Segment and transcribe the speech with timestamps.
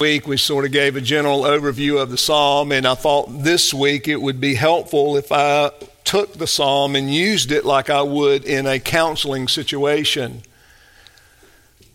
[0.00, 3.74] week we sort of gave a general overview of the psalm and i thought this
[3.74, 5.68] week it would be helpful if i
[6.04, 10.40] took the psalm and used it like i would in a counseling situation.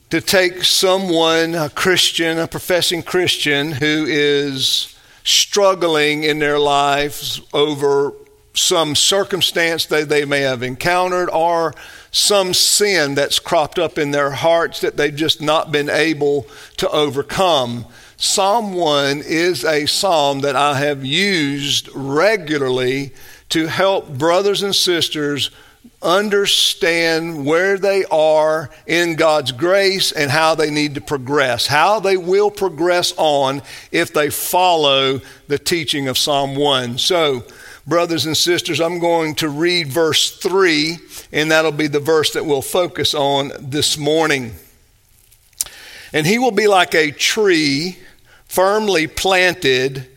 [0.09, 8.11] To take someone a christian a professing christian who is struggling in their lives over
[8.53, 11.73] some circumstance that they may have encountered or
[12.13, 16.45] some sin that's cropped up in their hearts that they've just not been able
[16.77, 17.85] to overcome.
[18.17, 23.13] Psalm 1 is a psalm that I have used regularly
[23.49, 25.49] to help brothers and sisters
[26.03, 32.15] understand where they are in God's grace and how they need to progress, how they
[32.15, 36.99] will progress on if they follow the teaching of Psalm 1.
[36.99, 37.43] So,
[37.85, 40.97] brothers and sisters, I'm going to read verse 3,
[41.31, 44.53] and that'll be the verse that we'll focus on this morning.
[46.13, 47.97] And he will be like a tree
[48.45, 50.07] firmly planted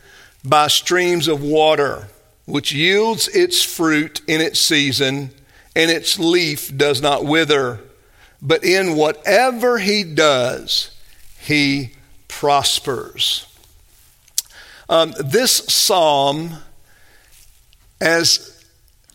[0.44, 2.08] by streams of water,
[2.44, 5.30] which yields its fruit in its season,
[5.74, 7.80] and its leaf does not wither.
[8.40, 10.90] But in whatever he does,
[11.40, 11.92] he
[12.28, 13.46] prospers.
[14.88, 16.58] Um, this psalm
[18.00, 18.64] as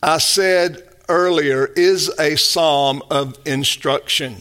[0.01, 4.37] I said earlier, is a psalm of instruction.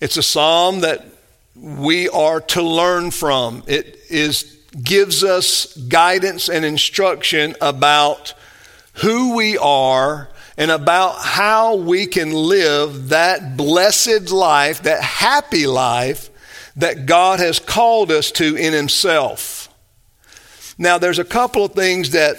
[0.00, 1.06] It's a psalm that
[1.54, 3.62] we are to learn from.
[3.66, 8.34] It is gives us guidance and instruction about
[8.94, 16.30] who we are and about how we can live that blessed life, that happy life
[16.76, 19.68] that God has called us to in Himself.
[20.78, 22.36] Now, there's a couple of things that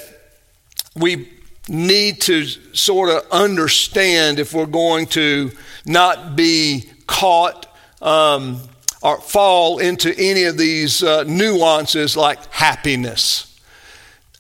[0.95, 1.30] we
[1.67, 5.52] need to sort of understand if we're going to
[5.86, 7.67] not be caught
[8.02, 8.59] um,
[9.02, 13.47] or fall into any of these uh, nuances like happiness.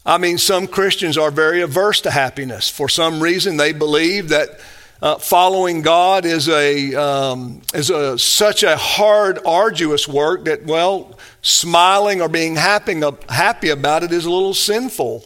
[0.05, 2.69] I mean, some Christians are very averse to happiness.
[2.69, 4.59] For some reason, they believe that
[5.01, 11.17] uh, following God is a um, is a, such a hard, arduous work that well,
[11.41, 15.25] smiling or being happy happy about it is a little sinful.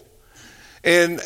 [0.86, 1.20] And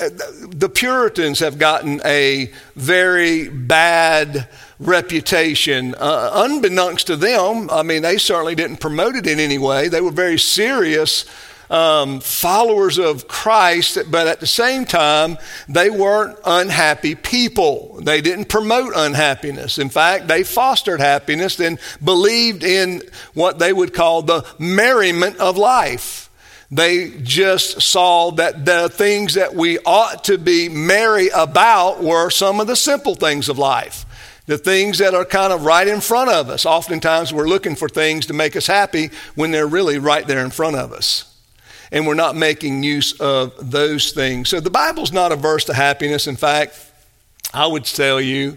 [0.00, 0.10] uh,
[0.50, 4.48] the Puritans have gotten a very bad
[4.78, 5.94] reputation.
[5.96, 9.88] Uh, unbeknownst to them, I mean, they certainly didn't promote it in any way.
[9.88, 11.24] They were very serious
[11.70, 15.38] um, followers of Christ, but at the same time,
[15.68, 18.00] they weren't unhappy people.
[18.02, 19.78] They didn't promote unhappiness.
[19.78, 23.02] In fact, they fostered happiness and believed in
[23.34, 26.27] what they would call the merriment of life.
[26.70, 32.60] They just saw that the things that we ought to be merry about were some
[32.60, 34.04] of the simple things of life.
[34.46, 36.66] The things that are kind of right in front of us.
[36.66, 40.50] Oftentimes we're looking for things to make us happy when they're really right there in
[40.50, 41.24] front of us.
[41.90, 44.50] And we're not making use of those things.
[44.50, 46.26] So the Bible's not averse to happiness.
[46.26, 46.78] In fact,
[47.52, 48.56] I would tell you,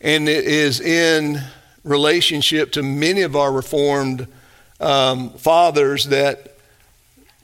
[0.00, 1.40] and it is in
[1.84, 4.26] relationship to many of our Reformed
[4.80, 6.53] um, fathers that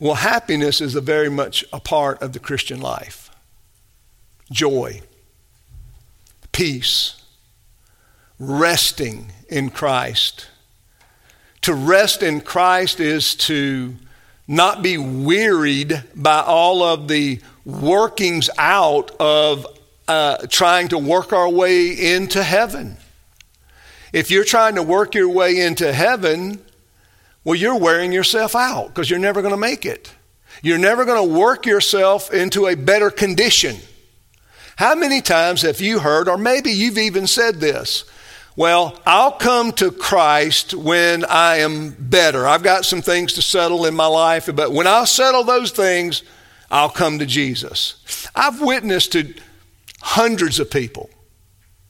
[0.01, 3.31] well, happiness is a very much a part of the Christian life.
[4.51, 5.03] Joy,
[6.53, 7.23] peace,
[8.39, 10.49] resting in Christ.
[11.63, 13.95] To rest in Christ is to
[14.49, 19.67] not be wearied by all of the workings out of
[20.09, 22.97] uh, trying to work our way into heaven.
[24.15, 26.65] If you're trying to work your way into heaven,
[27.45, 30.13] well, you're wearing yourself out because you're never going to make it.
[30.63, 33.77] You're never going to work yourself into a better condition.
[34.77, 38.05] How many times have you heard, or maybe you've even said this?
[38.57, 42.47] Well, I'll come to Christ when I am better.
[42.47, 46.23] I've got some things to settle in my life, but when I settle those things,
[46.71, 48.29] I'll come to Jesus.
[48.35, 49.33] I've witnessed to
[50.03, 51.11] hundreds of people,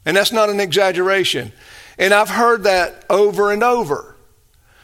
[0.04, 1.52] and that's not an exaggeration.
[1.98, 4.09] And I've heard that over and over.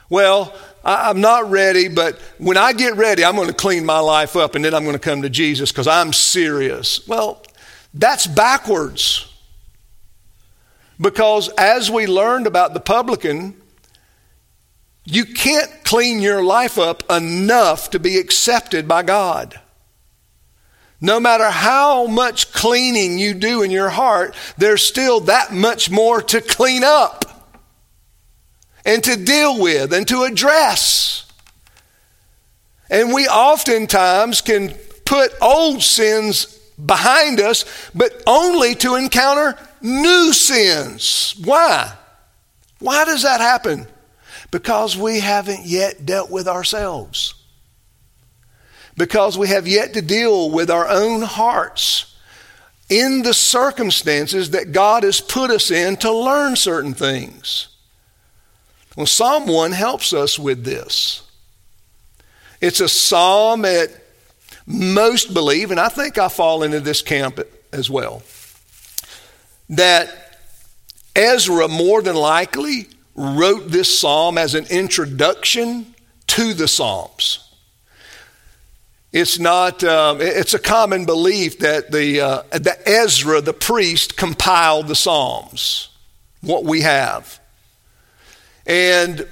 [0.09, 4.37] Well, I'm not ready, but when I get ready, I'm going to clean my life
[4.37, 7.07] up and then I'm going to come to Jesus because I'm serious.
[7.09, 7.43] Well,
[7.93, 9.33] that's backwards.
[11.01, 13.61] Because as we learned about the publican,
[15.05, 19.61] you can't clean your life up enough to be accepted by God.
[21.01, 26.23] No matter how much cleaning you do in your heart, there's still that much more
[26.23, 27.27] to clean up
[28.87, 31.27] and to deal with and to address.
[32.89, 34.73] And we oftentimes can
[35.05, 36.47] put old sins
[36.85, 41.35] behind us, but only to encounter new sins.
[41.45, 41.93] Why?
[42.79, 43.87] Why does that happen?
[44.53, 47.35] Because we haven't yet dealt with ourselves.
[48.97, 52.15] Because we have yet to deal with our own hearts
[52.89, 57.76] in the circumstances that God has put us in to learn certain things.
[58.97, 61.23] Well, Psalm 1 helps us with this.
[62.61, 63.91] It's a psalm that
[64.67, 67.39] most believe, and I think I fall into this camp
[67.73, 68.23] as well,
[69.69, 70.41] that
[71.15, 75.95] Ezra more than likely wrote this psalm as an introduction
[76.29, 77.43] to the Psalms.
[79.13, 79.83] It's not.
[79.83, 85.89] Um, it's a common belief that the uh, that Ezra, the priest, compiled the Psalms,
[86.43, 87.41] what we have,
[88.67, 89.27] and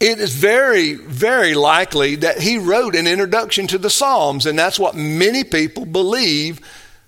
[0.00, 4.78] it is very, very likely that he wrote an introduction to the Psalms, and that's
[4.78, 6.60] what many people believe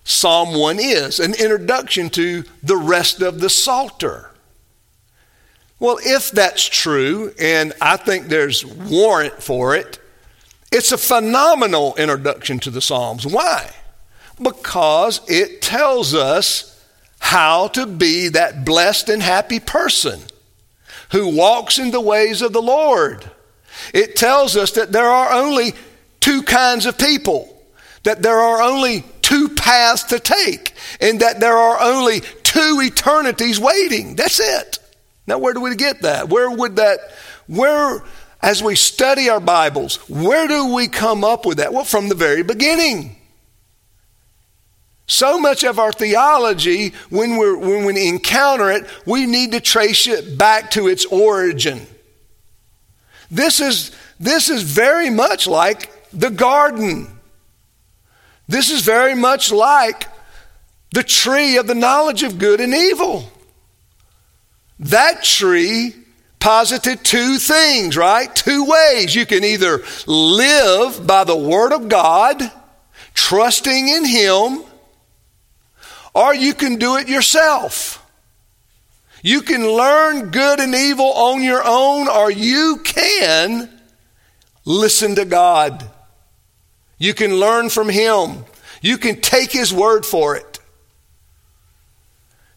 [0.03, 4.31] Psalm 1 is an introduction to the rest of the Psalter.
[5.79, 10.01] Well, if that's true, and I think there's warrant for it,
[10.73, 13.25] it's a phenomenal introduction to the Psalms.
[13.25, 13.71] Why?
[14.43, 16.85] Because it tells us
[17.21, 20.21] how to be that blessed and happy person
[21.13, 23.31] who walks in the ways of the Lord.
[23.93, 25.75] It tells us that there are only
[26.21, 27.63] two kinds of people,
[28.03, 33.61] that there are only two paths to take, and that there are only two eternities
[33.61, 34.17] waiting.
[34.17, 34.79] That's it.
[35.27, 36.29] Now, where do we get that?
[36.29, 36.99] Where would that,
[37.47, 38.03] where,
[38.43, 41.73] as we study our Bibles, where do we come up with that?
[41.73, 43.17] Well, from the very beginning.
[45.11, 50.07] So much of our theology, when, we when we encounter it, we need to trace
[50.07, 51.85] it back to its origin.
[53.29, 53.91] This is,
[54.21, 57.09] this is very much like the garden.
[58.47, 60.07] This is very much like
[60.93, 63.29] the tree of the knowledge of good and evil.
[64.79, 65.93] That tree
[66.39, 68.33] posited two things, right?
[68.33, 69.17] Two ways.
[69.17, 72.41] You can either live by the Word of God,
[73.13, 74.63] trusting in Him,
[76.15, 78.05] or you can do it yourself.
[79.23, 83.69] You can learn good and evil on your own, or you can
[84.65, 85.89] listen to God.
[86.99, 88.45] You can learn from Him.
[88.81, 90.59] You can take His word for it.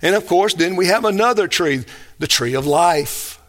[0.02, 1.86] And of course, then we have another tree,
[2.20, 3.42] the tree of life.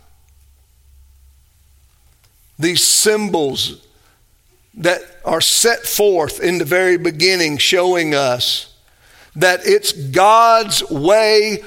[2.58, 3.84] These symbols
[4.74, 8.73] that are set forth in the very beginning, showing us
[9.36, 11.62] that it's God's way,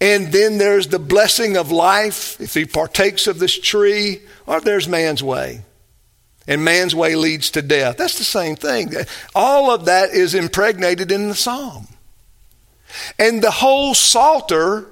[0.00, 4.88] and then there's the blessing of life if he partakes of this tree, or there's
[4.88, 5.62] man's way.
[6.46, 7.96] And man's way leads to death.
[7.96, 8.92] That's the same thing.
[9.34, 11.88] All of that is impregnated in the psalm.
[13.18, 14.86] And the whole Psalter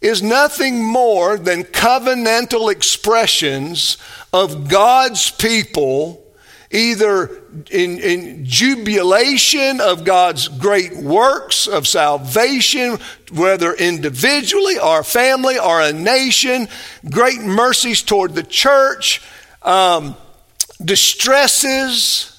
[0.00, 3.96] is nothing more than covenantal expressions
[4.32, 6.22] of God's people
[6.70, 12.98] either in, in, jubilation of God's great works of salvation,
[13.32, 16.68] whether individually or family or a nation,
[17.10, 19.22] great mercies toward the church,
[19.62, 20.16] um,
[20.84, 22.33] distresses,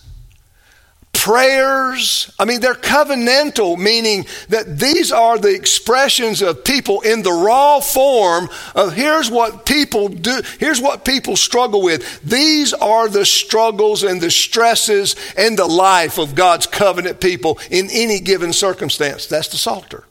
[1.25, 2.31] prayers.
[2.37, 7.79] I mean, they're covenantal, meaning that these are the expressions of people in the raw
[7.79, 12.21] form of here's what people do, here's what people struggle with.
[12.21, 17.89] These are the struggles and the stresses and the life of God's covenant people in
[17.89, 19.25] any given circumstance.
[19.25, 20.03] That's the Psalter.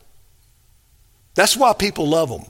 [1.37, 2.47] That's why people love them.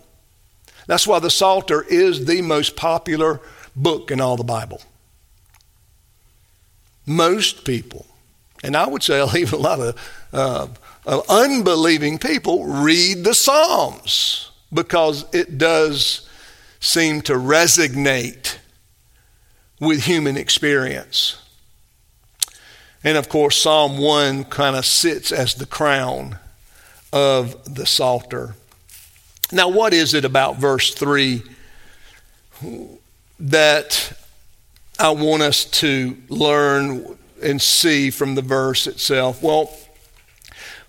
[0.86, 3.42] That's why the Psalter is the most popular
[3.76, 4.80] book in all the Bible.
[7.04, 8.06] Most people
[8.64, 10.66] and I would say even a lot of, uh,
[11.06, 16.28] of unbelieving people read the Psalms because it does
[16.80, 18.56] seem to resonate
[19.78, 21.40] with human experience.
[23.04, 26.38] And of course, Psalm 1 kind of sits as the crown
[27.12, 28.54] of the Psalter.
[29.52, 31.42] Now, what is it about verse 3
[33.38, 34.12] that
[34.98, 39.42] I want us to learn and see from the verse itself?
[39.42, 39.70] Well,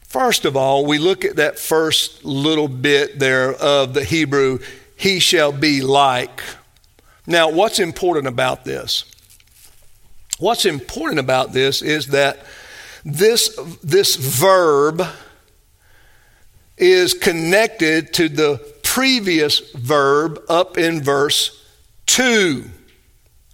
[0.02, 4.60] first of all, we look at that first little bit there of the Hebrew,
[4.96, 6.42] he shall be like.
[7.28, 9.04] Now, what's important about this?
[10.40, 12.40] What's important about this is that
[13.04, 15.02] this, this verb
[16.78, 21.64] is connected to the previous verb up in verse
[22.08, 22.66] 2.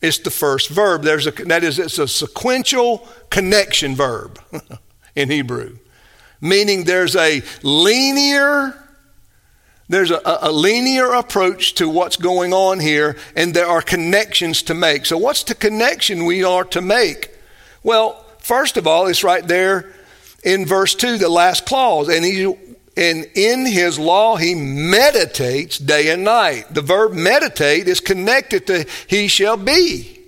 [0.01, 1.03] It's the first verb.
[1.03, 4.39] There's a, that is, it's a sequential connection verb
[5.15, 5.77] in Hebrew,
[6.41, 8.73] meaning there's a linear,
[9.87, 14.73] there's a, a, linear approach to what's going on here, and there are connections to
[14.73, 15.05] make.
[15.05, 17.29] So, what's the connection we are to make?
[17.83, 19.93] Well, first of all, it's right there
[20.43, 22.09] in verse 2, the last clause.
[22.09, 22.55] And, he,
[22.97, 26.73] and in his law, he meditates day and night.
[26.73, 30.19] The verb meditate is connected to he shall be.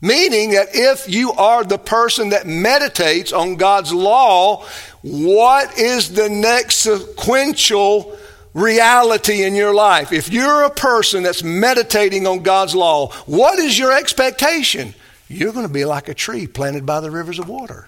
[0.00, 4.64] Meaning that if you are the person that meditates on God's law,
[5.02, 8.16] what is the next sequential
[8.54, 10.12] reality in your life?
[10.12, 14.94] If you're a person that's meditating on God's law, what is your expectation?
[15.28, 17.87] You're going to be like a tree planted by the rivers of water.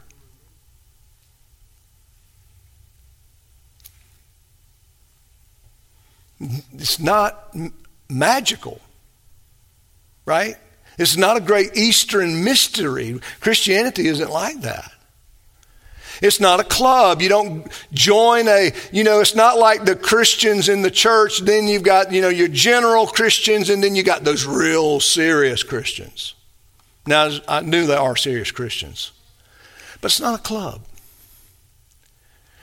[6.40, 7.54] It's not
[8.08, 8.80] magical,
[10.24, 10.56] right?
[10.98, 13.20] It's not a great Eastern mystery.
[13.40, 14.92] Christianity isn't like that.
[16.22, 17.22] It's not a club.
[17.22, 21.40] You don't join a, you know, it's not like the Christians in the church.
[21.40, 25.62] Then you've got, you know, your general Christians and then you got those real serious
[25.62, 26.34] Christians.
[27.06, 29.12] Now, I knew there are serious Christians,
[30.00, 30.82] but it's not a club.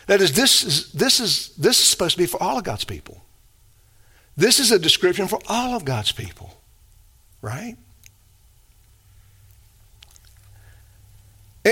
[0.06, 2.86] That is, this is, this is, this is supposed to be for all of God's
[2.86, 3.24] people.
[4.38, 6.54] This is a description for all of God's people,
[7.42, 7.76] right?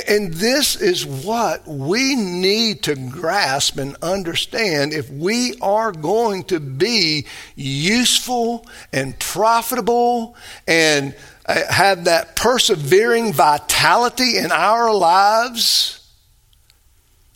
[0.08, 6.60] And this is what we need to grasp and understand if we are going to
[6.60, 10.36] be useful and profitable
[10.68, 16.06] and uh, have that persevering vitality in our lives.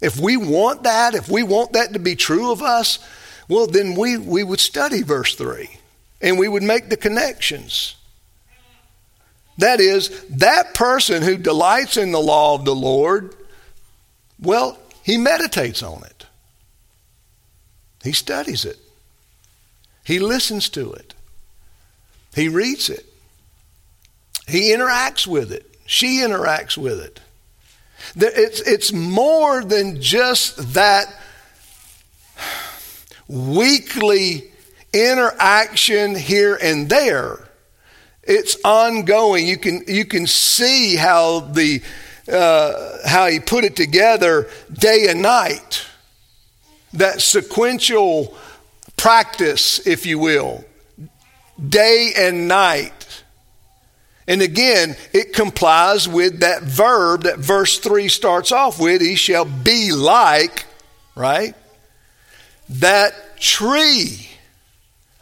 [0.02, 3.00] If we want that, if we want that to be true of us,
[3.50, 5.70] well, then we, we would study verse 3
[6.22, 7.96] and we would make the connections.
[9.58, 13.36] That is, that person who delights in the law of the Lord,
[14.40, 16.28] well, he meditates on it.
[18.04, 18.78] He studies it.
[20.06, 21.14] He listens to it.
[22.36, 23.06] He reads it.
[24.48, 25.66] He interacts with it.
[25.86, 27.20] She interacts with it.
[28.16, 31.14] It's, it's more than just that
[33.30, 34.52] weekly
[34.92, 37.48] interaction here and there.
[38.24, 39.48] It's ongoing.
[39.48, 41.82] You can, you can see how, the,
[42.32, 45.86] uh, how he put it together day and night.
[46.94, 48.36] That sequential
[48.98, 50.66] practice, if you will,
[51.68, 53.24] day and night.
[54.28, 59.46] And again, it complies with that verb that verse 3 starts off with He shall
[59.46, 60.66] be like,
[61.16, 61.56] right?
[62.70, 64.30] That tree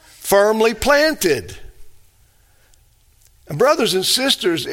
[0.01, 1.57] firmly planted
[3.47, 4.67] and brothers and sisters,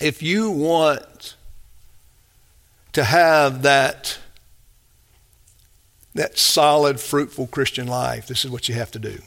[0.00, 1.36] if you want
[2.92, 4.18] to have that,
[6.14, 9.18] that solid, fruitful Christian life, this is what you have to do.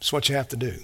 [0.00, 0.78] It's what you have to do.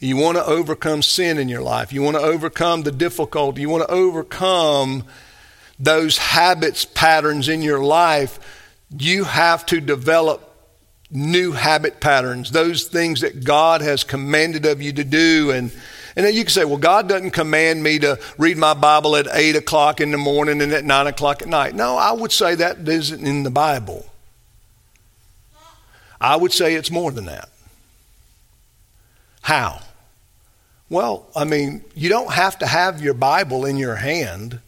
[0.00, 1.92] You want to overcome sin in your life.
[1.92, 3.60] You want to overcome the difficulty.
[3.60, 5.04] You want to overcome
[5.82, 8.38] those habits, patterns in your life.
[8.96, 10.48] You have to develop
[11.10, 15.50] new habit patterns, those things that God has commanded of you to do.
[15.50, 15.72] And,
[16.14, 19.26] and then you can say, well, God doesn't command me to read my Bible at
[19.30, 21.74] 8 o'clock in the morning and at 9 o'clock at night.
[21.74, 24.06] No, I would say that isn't in the Bible.
[26.20, 27.48] I would say it's more than that.
[29.42, 29.80] How?
[30.88, 34.60] Well, I mean, you don't have to have your Bible in your hand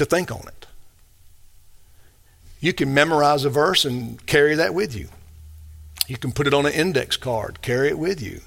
[0.00, 0.66] to think on it.
[2.58, 5.08] You can memorize a verse and carry that with you.
[6.08, 8.40] You can put it on an index card, carry it with you.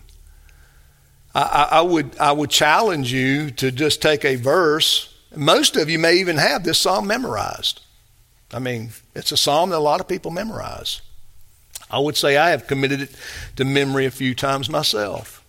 [1.36, 5.16] I, I, would, I would challenge you to just take a verse.
[5.36, 7.82] Most of you may even have this psalm memorized.
[8.52, 11.02] I mean, it's a psalm that a lot of people memorize.
[11.90, 13.16] I would say I have committed it
[13.56, 15.43] to memory a few times myself.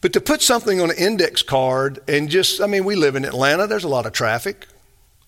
[0.00, 3.24] But to put something on an index card and just, I mean, we live in
[3.24, 4.66] Atlanta, there's a lot of traffic.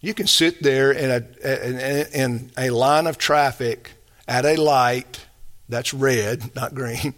[0.00, 3.93] You can sit there in a, in, in a line of traffic
[4.26, 5.26] at a light
[5.69, 7.14] that's red, not green.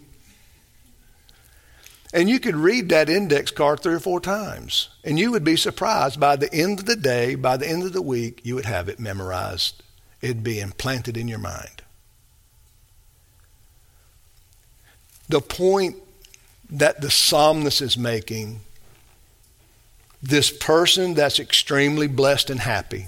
[2.13, 4.89] And you could read that index card three or four times.
[5.03, 7.91] And you would be surprised by the end of the day, by the end of
[7.91, 9.83] the week, you would have it memorized.
[10.21, 11.83] It'd be implanted in your mind.
[15.27, 15.97] The point
[16.75, 18.59] that the psalmist is making
[20.21, 23.07] this person that's extremely blessed and happy,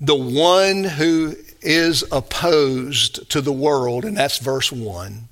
[0.00, 5.28] the one who is opposed to the world, and that's verse 1.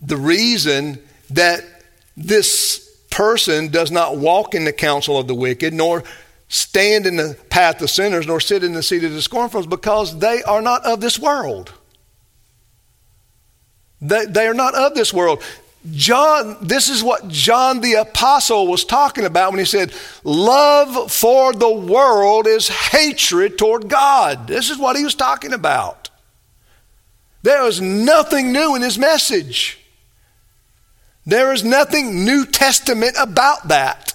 [0.00, 0.98] The reason
[1.30, 1.62] that
[2.16, 6.02] this person does not walk in the counsel of the wicked, nor
[6.48, 9.66] stand in the path of sinners, nor sit in the seat of the scornful, is
[9.66, 11.72] because they are not of this world.
[14.02, 15.42] They, they are not of this world.
[15.90, 19.92] John, this is what John the Apostle was talking about when he said,
[20.22, 24.46] Love for the world is hatred toward God.
[24.46, 26.10] This is what he was talking about.
[27.42, 29.80] There is nothing new in his message.
[31.26, 34.14] There is nothing New Testament about that.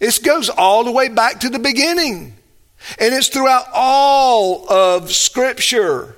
[0.00, 2.36] It goes all the way back to the beginning.
[2.98, 6.15] And it's throughout all of Scripture.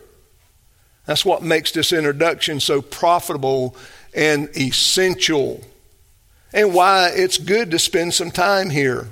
[1.09, 3.75] That's what makes this introduction so profitable
[4.15, 5.65] and essential,
[6.53, 9.09] and why it's good to spend some time here.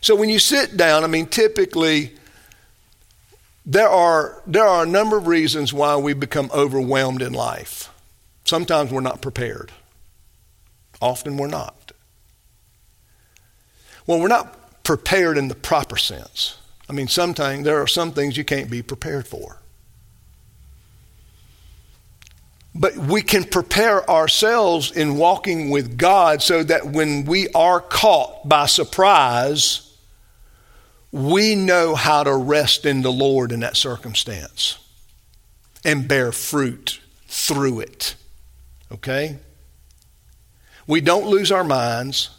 [0.00, 2.12] So when you sit down, I mean, typically,
[3.66, 7.90] there are, there are a number of reasons why we become overwhelmed in life.
[8.46, 9.72] Sometimes we're not prepared.
[11.02, 11.92] Often we're not.
[14.06, 16.56] Well, we're not prepared in the proper sense.
[16.88, 19.58] I mean, sometimes there are some things you can't be prepared for.
[22.74, 28.48] But we can prepare ourselves in walking with God so that when we are caught
[28.48, 29.96] by surprise,
[31.12, 34.78] we know how to rest in the Lord in that circumstance
[35.84, 38.16] and bear fruit through it.
[38.90, 39.38] Okay?
[40.88, 42.30] We don't lose our minds.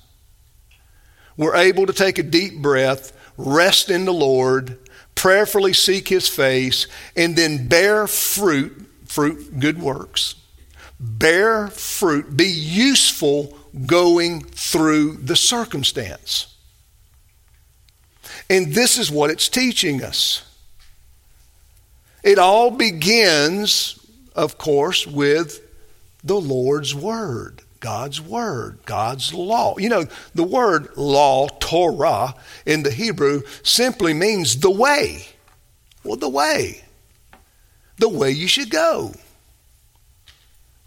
[1.37, 4.77] We're able to take a deep breath, rest in the Lord,
[5.15, 8.85] prayerfully seek His face, and then bear fruit
[9.15, 10.36] fruit, good works,
[11.00, 16.53] bear fruit, be useful going through the circumstance.
[18.50, 20.43] And this is what it's teaching us.
[22.24, 24.05] It all begins,
[24.36, 25.62] of course, with
[26.22, 29.77] the Lord's Word, God's Word, God's law.
[29.77, 35.25] You know, the word law, Torah, in the Hebrew simply means the way.
[36.03, 36.84] Well, the way
[37.97, 39.13] the way you should go,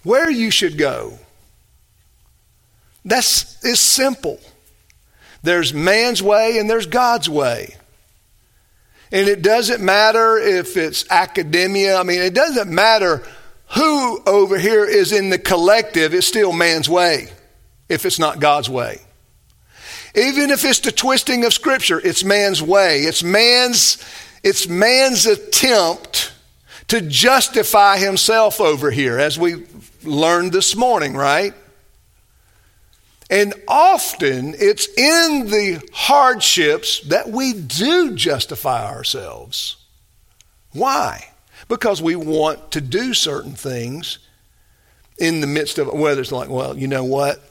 [0.02, 1.18] where you should go.
[3.04, 4.40] That's is simple.
[5.42, 7.76] There's man's way and there's God's way.
[9.10, 11.98] And it doesn't matter if it's academia.
[11.98, 13.24] I mean, it doesn't matter
[13.74, 17.28] who over here is in the collective, it's still man's way
[17.88, 19.00] if it's not God's way.
[20.14, 23.00] Even if it's the twisting of scripture, it's man's way.
[23.00, 24.04] It's man's
[24.42, 26.32] it's man's attempt
[26.88, 29.66] to justify himself over here, as we
[30.04, 31.54] learned this morning, right?
[33.30, 39.76] And often it's in the hardships that we do justify ourselves.
[40.72, 41.28] Why?
[41.68, 44.18] Because we want to do certain things
[45.18, 47.42] in the midst of whether it's like, well, you know what?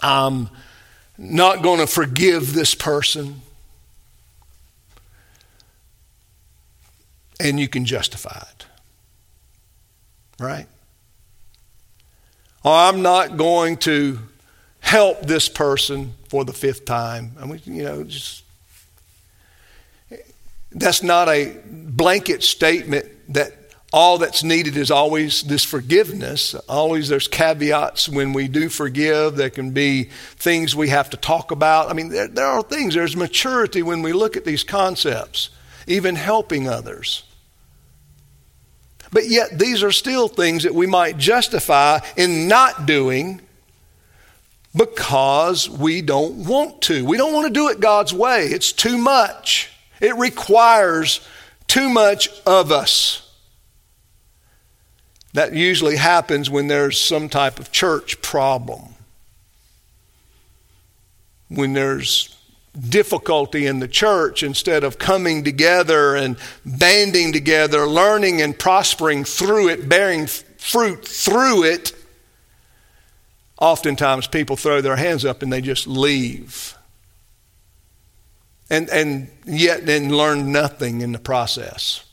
[0.00, 0.48] I'm
[1.16, 3.42] not going to forgive this person.
[7.40, 8.66] And you can justify it.
[10.38, 10.66] Right?
[12.64, 14.18] Or I'm not going to
[14.80, 17.32] help this person for the fifth time.
[17.40, 18.42] I mean, you know, just
[20.72, 23.52] that's not a blanket statement that
[23.92, 26.54] all that's needed is always this forgiveness.
[26.68, 29.36] Always there's caveats when we do forgive.
[29.36, 30.04] There can be
[30.36, 31.88] things we have to talk about.
[31.88, 35.50] I mean, there, there are things, there's maturity when we look at these concepts,
[35.86, 37.22] even helping others.
[39.12, 43.40] But yet, these are still things that we might justify in not doing
[44.74, 47.04] because we don't want to.
[47.04, 48.44] We don't want to do it God's way.
[48.46, 49.70] It's too much,
[50.00, 51.26] it requires
[51.66, 53.22] too much of us.
[55.32, 58.94] That usually happens when there's some type of church problem.
[61.48, 62.35] When there's
[62.88, 69.68] difficulty in the church instead of coming together and banding together, learning and prospering through
[69.68, 71.92] it, bearing fruit through it,
[73.58, 76.76] oftentimes people throw their hands up and they just leave.
[78.68, 82.05] And, and yet then learn nothing in the process.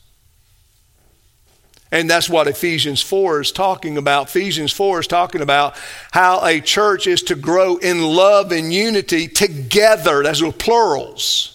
[1.90, 4.26] And that's what Ephesians 4 is talking about.
[4.26, 5.76] Ephesians 4 is talking about
[6.12, 10.22] how a church is to grow in love and unity together.
[10.22, 11.50] That's with plurals.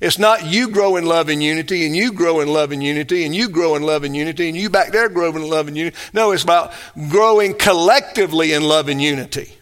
[0.00, 3.24] It's not you grow in love and unity, and you grow in love and unity,
[3.24, 5.76] and you grow in love and unity, and you back there grow in love and
[5.76, 5.96] unity.
[6.12, 6.72] No, it's about
[7.08, 9.52] growing collectively in love and unity.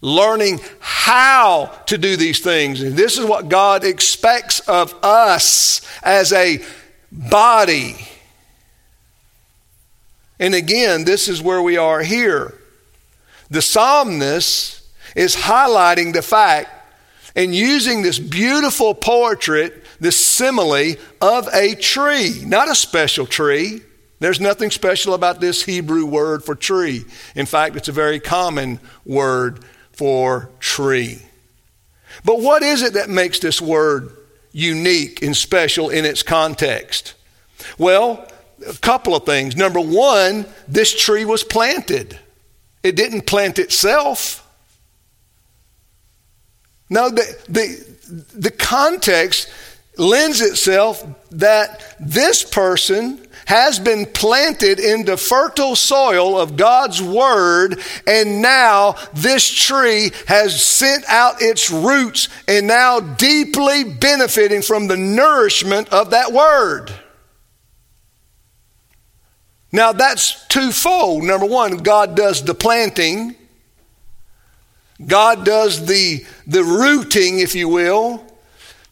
[0.00, 2.82] Learning how to do these things.
[2.82, 6.62] And this is what God expects of us as a
[7.10, 7.96] body
[10.38, 12.54] and again, this is where we are here.
[13.50, 14.82] The psalmist
[15.14, 16.70] is highlighting the fact
[17.34, 23.82] and using this beautiful portrait, this simile of a tree, not a special tree.
[24.18, 27.04] There's nothing special about this Hebrew word for tree.
[27.34, 31.22] In fact, it's a very common word for tree.
[32.24, 34.16] But what is it that makes this word
[34.52, 37.14] unique and special in its context?
[37.78, 38.26] Well,
[38.68, 39.56] a couple of things.
[39.56, 42.18] Number one, this tree was planted,
[42.82, 44.42] it didn't plant itself.
[46.88, 49.50] No, the, the, the context
[49.98, 58.42] lends itself that this person has been planted into fertile soil of God's Word, and
[58.42, 65.88] now this tree has sent out its roots and now deeply benefiting from the nourishment
[65.92, 66.92] of that Word.
[69.76, 71.22] Now that's twofold.
[71.22, 73.36] Number one, God does the planting.
[75.06, 78.24] God does the, the rooting, if you will,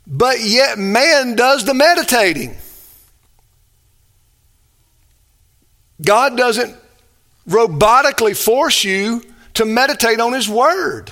[0.07, 2.55] but yet man does the meditating.
[6.03, 6.77] God doesn't
[7.49, 9.23] robotically force you
[9.55, 11.11] to meditate on His Word.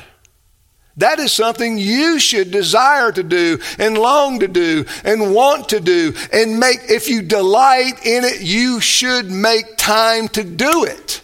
[0.99, 5.81] That is something you should desire to do and long to do and want to
[5.81, 11.23] do and make, if you delight in it, you should make time to do it.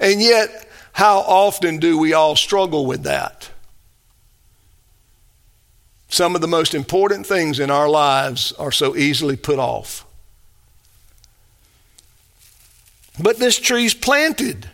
[0.00, 3.50] And yet, how often do we all struggle with that?
[6.08, 10.06] Some of the most important things in our lives are so easily put off.
[13.20, 14.70] But this tree's planted.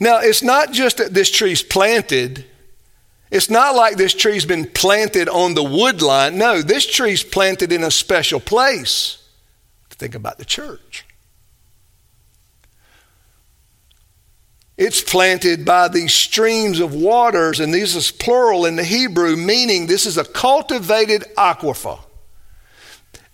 [0.00, 2.44] Now, it's not just that this tree's planted.
[3.30, 6.38] It's not like this tree's been planted on the wood line.
[6.38, 9.22] No, this tree's planted in a special place.
[9.90, 11.04] Think about the church.
[14.76, 19.88] It's planted by these streams of waters, and this is plural in the Hebrew, meaning
[19.88, 21.98] this is a cultivated aquifer.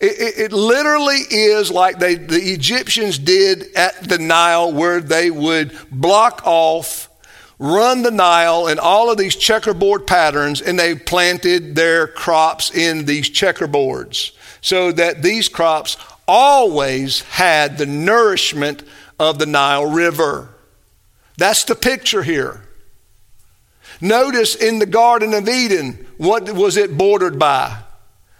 [0.00, 5.30] It, it, it, literally is like they, the Egyptians did at the Nile, where they
[5.30, 7.08] would block off,
[7.58, 13.04] run the Nile in all of these checkerboard patterns, and they planted their crops in
[13.04, 18.82] these checkerboards so that these crops always had the nourishment
[19.20, 20.48] of the Nile River.
[21.36, 22.62] That's the picture here.
[24.00, 27.78] Notice in the Garden of Eden, what was it bordered by?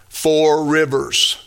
[0.08, 1.43] Four rivers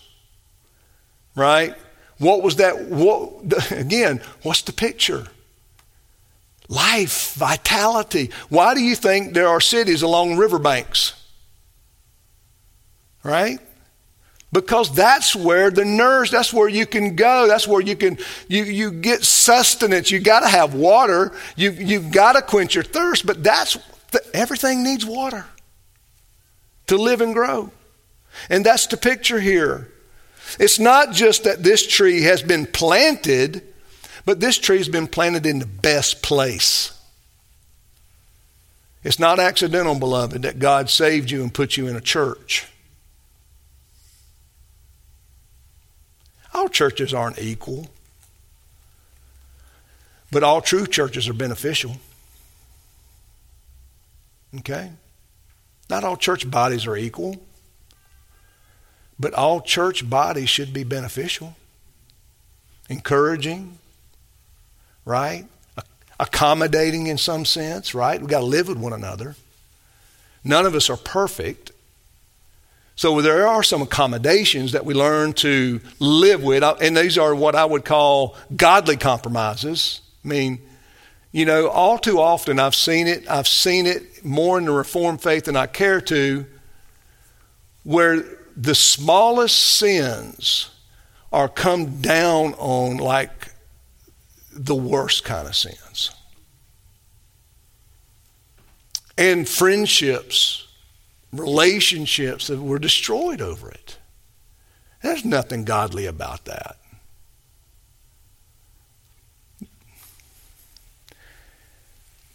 [1.38, 1.76] right?
[2.18, 2.86] What was that?
[2.86, 5.28] What, again, what's the picture?
[6.68, 8.32] Life, vitality.
[8.50, 11.14] Why do you think there are cities along riverbanks?
[13.24, 13.60] Right?
[14.52, 17.48] Because that's where the nerves, that's where you can go.
[17.48, 20.10] That's where you can, you, you get sustenance.
[20.10, 21.34] You got to have water.
[21.56, 23.78] You, you've got to quench your thirst, but that's,
[24.34, 25.46] everything needs water
[26.88, 27.72] to live and grow.
[28.50, 29.90] And that's the picture here.
[30.60, 33.62] It's not just that this tree has been planted,
[34.26, 36.94] but this tree has been planted in the best place.
[39.04, 42.66] It's not accidental, beloved, that God saved you and put you in a church.
[46.54, 47.90] All churches aren't equal,
[50.32, 51.98] but all true churches are beneficial.
[54.60, 54.92] Okay?
[55.90, 57.38] Not all church bodies are equal.
[59.20, 61.56] But all church bodies should be beneficial,
[62.90, 63.80] encouraging,
[65.06, 65.46] right?
[66.20, 68.20] Accommodating in some sense, right?
[68.20, 69.36] We've got to live with one another.
[70.44, 71.72] None of us are perfect.
[72.96, 77.56] So there are some accommodations that we learn to live with, and these are what
[77.56, 80.02] I would call godly compromises.
[80.24, 80.60] I mean,
[81.32, 85.22] you know, all too often I've seen it, I've seen it more in the Reformed
[85.22, 86.46] faith than I care to,
[87.84, 88.24] where
[88.58, 90.72] the smallest sins
[91.32, 93.54] are come down on like
[94.52, 96.10] the worst kind of sins.
[99.16, 100.68] And friendships,
[101.32, 104.00] relationships that were destroyed over it.
[105.04, 106.78] There's nothing godly about that.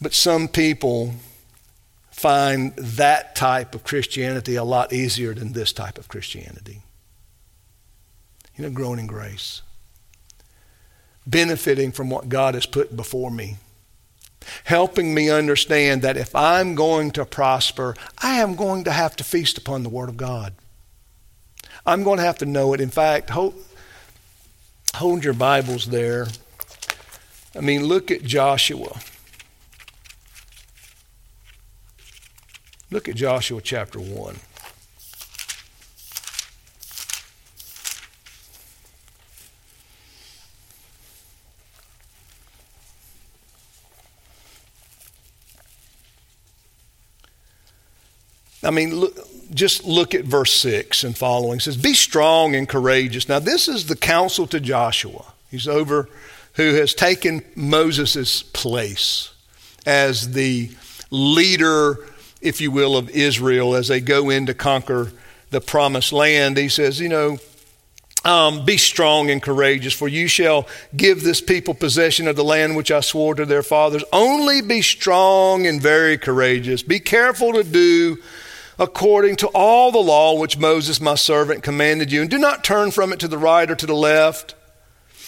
[0.00, 1.14] But some people
[2.12, 6.82] find that type of Christianity a lot easier than this type of Christianity.
[8.56, 9.62] You know, growing in grace,
[11.26, 13.56] benefiting from what God has put before me,
[14.64, 19.24] helping me understand that if I'm going to prosper, I am going to have to
[19.24, 20.54] feast upon the Word of God.
[21.84, 22.80] I'm going to have to know it.
[22.80, 23.54] In fact, hold,
[24.94, 26.28] hold your Bibles there
[27.56, 28.98] I mean, look at Joshua.
[32.92, 34.36] Look at Joshua chapter 1.
[48.62, 49.16] I mean, look,
[49.54, 51.56] just look at verse 6 and following.
[51.56, 53.26] It says, Be strong and courageous.
[53.26, 55.32] Now, this is the counsel to Joshua.
[55.50, 56.10] He's over
[56.56, 59.32] who has taken Moses' place
[59.86, 60.70] as the
[61.10, 61.98] leader,
[62.42, 65.12] if you will, of Israel as they go in to conquer
[65.50, 66.56] the promised land.
[66.56, 67.38] He says, You know,
[68.24, 72.76] um, be strong and courageous, for you shall give this people possession of the land
[72.76, 74.04] which I swore to their fathers.
[74.12, 76.82] Only be strong and very courageous.
[76.82, 78.18] Be careful to do
[78.78, 82.20] according to all the law which Moses, my servant, commanded you.
[82.20, 84.54] And do not turn from it to the right or to the left,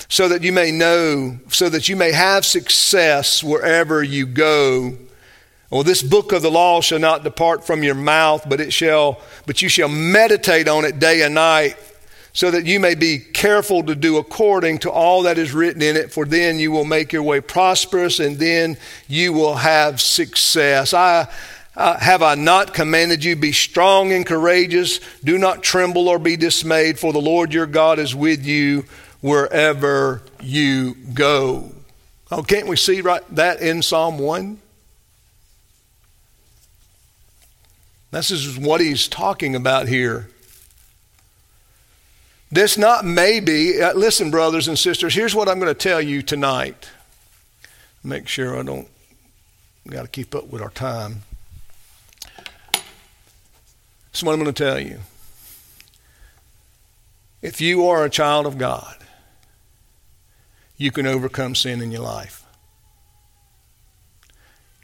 [0.09, 4.96] so that you may know, so that you may have success wherever you go.
[5.74, 9.20] Well, this book of the law shall not depart from your mouth, but it shall,
[9.44, 11.74] but you shall meditate on it day and night,
[12.32, 15.96] so that you may be careful to do according to all that is written in
[15.96, 18.76] it, for then you will make your way prosperous and then
[19.08, 20.94] you will have success.
[20.94, 21.28] I
[21.74, 25.00] uh, have I not commanded you, be strong and courageous?
[25.24, 28.84] Do not tremble or be dismayed, for the Lord your God is with you
[29.22, 31.72] wherever you go.
[32.30, 34.60] Oh, can't we see right that in Psalm 1?
[38.14, 40.29] This is what he's talking about here.
[42.48, 46.22] This not maybe, uh, listen, brothers and sisters, here's what I'm going to tell you
[46.22, 46.90] tonight.
[48.05, 48.87] Make sure I don't,
[49.88, 51.22] got to keep up with our time.
[52.72, 52.85] This
[54.14, 55.00] is what I'm going to tell you.
[57.42, 58.96] If you are a child of God,
[60.77, 62.44] you can overcome sin in your life.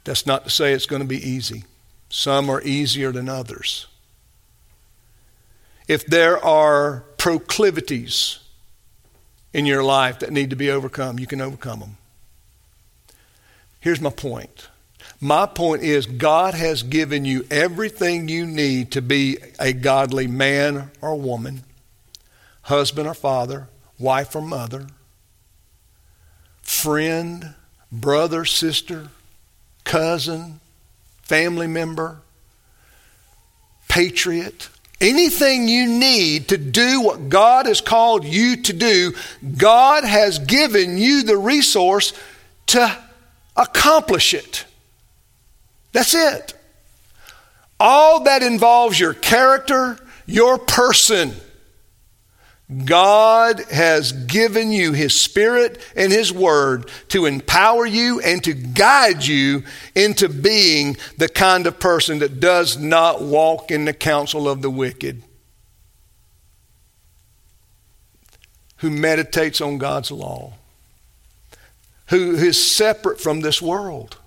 [0.03, 1.63] That's not to say it's going to be easy.
[2.11, 3.87] Some are easier than others.
[5.89, 8.41] If there are proclivities
[9.53, 11.97] in your life that need to be overcome, you can overcome them.
[13.81, 14.69] Here's my point
[15.21, 20.91] my point is, God has given you everything you need to be a godly man
[21.03, 21.63] or woman,
[22.63, 23.69] husband or father,
[23.99, 24.87] wife or mother,
[26.63, 27.55] friend,
[27.93, 29.09] brother, sister,
[29.85, 30.61] cousin,
[31.31, 32.21] family member,
[33.87, 34.69] patriot.
[35.01, 39.13] Anything you need to do what God has called you to do,
[39.57, 42.15] God has given you the resource
[42.67, 42.99] to
[43.57, 44.65] accomplish it.
[45.93, 46.53] That's it.
[47.79, 51.33] All that involves your character, your person.
[52.85, 59.27] God has given you His Spirit and His Word to empower you and to guide
[59.27, 64.63] you into being the kind of person that does not walk in the counsel of
[64.63, 65.23] the wicked,
[68.77, 70.53] who meditates on God's law,
[72.07, 74.20] who is separate from this world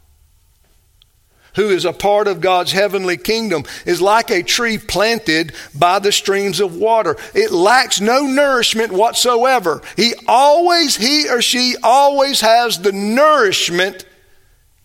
[1.56, 6.12] who is a part of God's heavenly kingdom, is like a tree planted by the
[6.12, 7.16] streams of water.
[7.34, 9.82] It lacks no nourishment whatsoever.
[9.96, 14.06] He always, he or she always has the nourishment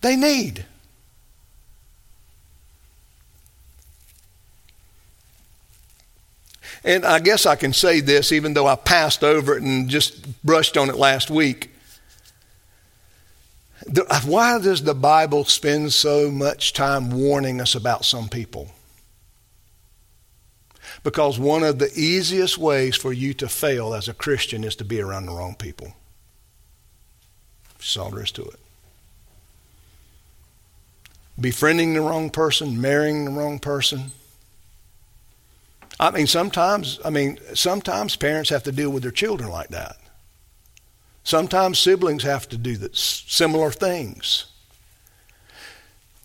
[0.01, 0.65] they need.
[6.83, 10.43] And I guess I can say this, even though I passed over it and just
[10.43, 11.71] brushed on it last week.
[14.25, 18.71] Why does the Bible spend so much time warning us about some people?
[21.03, 24.85] Because one of the easiest ways for you to fail as a Christian is to
[24.85, 25.93] be around the wrong people.
[27.79, 28.59] That's to it.
[31.39, 34.11] Befriending the wrong person, marrying the wrong person.
[35.99, 39.98] I mean, sometimes, I mean, sometimes parents have to deal with their children like that.
[41.23, 44.45] Sometimes siblings have to do that, similar things.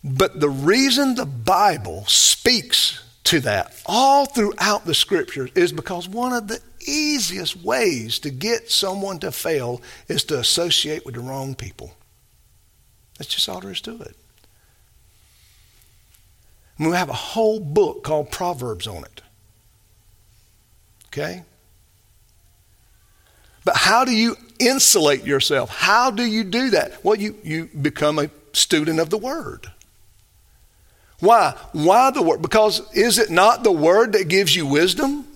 [0.03, 6.31] But the reason the Bible speaks to that all throughout the scriptures is because one
[6.31, 11.55] of the easiest ways to get someone to fail is to associate with the wrong
[11.55, 11.95] people.
[13.17, 14.15] That's just all there is to it.
[16.77, 19.21] And we have a whole book called Proverbs on it.
[21.07, 21.43] Okay?
[23.63, 25.69] But how do you insulate yourself?
[25.69, 27.03] How do you do that?
[27.03, 29.71] Well, you, you become a student of the Word.
[31.19, 31.55] Why?
[31.71, 32.41] Why the Word?
[32.41, 35.27] Because is it not the Word that gives you wisdom?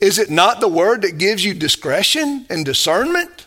[0.00, 3.46] Is it not the Word that gives you discretion and discernment?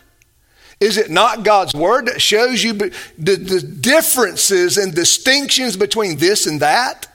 [0.80, 6.46] Is it not God's word that shows you the, the differences and distinctions between this
[6.46, 7.06] and that?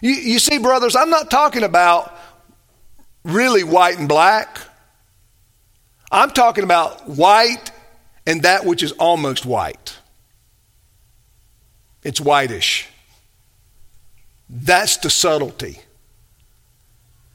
[0.00, 2.16] You, you see, brothers, I'm not talking about
[3.24, 4.60] really white and black.
[6.12, 7.72] I'm talking about white
[8.26, 9.98] and that which is almost white.
[12.04, 12.88] It's whitish.
[14.48, 15.80] That's the subtlety.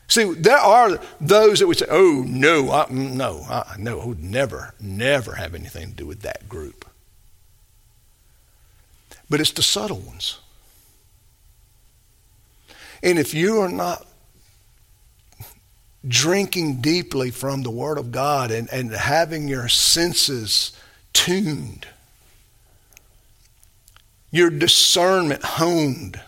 [0.08, 4.06] See, there are those that would say, "Oh no, I, mm, no, I, no, I
[4.06, 6.86] would never, never have anything to do with that group."
[9.30, 10.40] But it's the subtle ones.
[13.04, 14.07] And if you are not
[16.08, 20.72] drinking deeply from the Word of God and, and having your senses
[21.14, 21.88] tuned,
[24.32, 26.20] your discernment honed,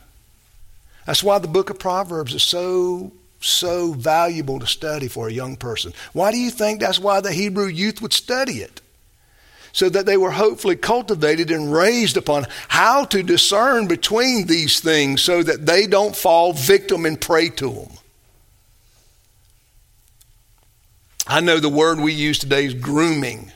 [1.05, 3.11] that's why the book of Proverbs is so
[3.41, 5.93] so valuable to study for a young person.
[6.13, 8.81] Why do you think that's why the Hebrew youth would study it?
[9.71, 15.21] So that they were hopefully cultivated and raised upon how to discern between these things
[15.21, 17.98] so that they don't fall victim and prey to them.
[21.29, 23.51] I know the word we use today is grooming.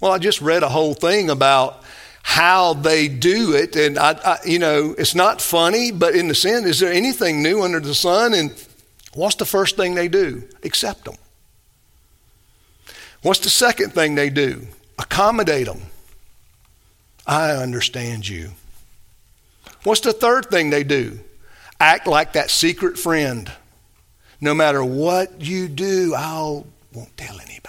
[0.00, 1.84] Well, I just read a whole thing about
[2.24, 3.76] how they do it.
[3.76, 7.40] And, I, I, you know, it's not funny, but in the sense, is there anything
[7.40, 8.34] new under the sun?
[8.34, 8.52] And
[9.14, 10.42] what's the first thing they do?
[10.64, 11.14] Accept them.
[13.22, 14.66] What's the second thing they do?
[14.98, 15.82] Accommodate them.
[17.28, 18.50] I understand you.
[19.84, 21.20] What's the third thing they do?
[21.78, 23.52] Act like that secret friend.
[24.40, 27.62] No matter what you do, I won't tell anybody.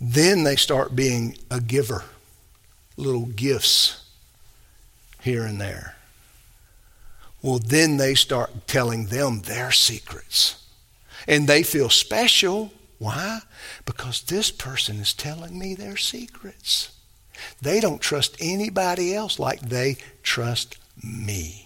[0.00, 2.04] Then they start being a giver,
[2.96, 4.04] little gifts
[5.20, 5.96] here and there.
[7.42, 10.64] Well, then they start telling them their secrets.
[11.26, 12.72] And they feel special.
[12.98, 13.40] Why?
[13.84, 16.92] Because this person is telling me their secrets.
[17.60, 21.59] They don't trust anybody else like they trust me.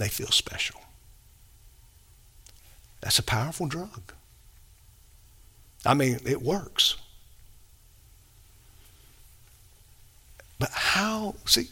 [0.00, 0.80] They feel special.
[3.02, 4.14] That's a powerful drug.
[5.84, 6.96] I mean, it works.
[10.58, 11.68] But how, see,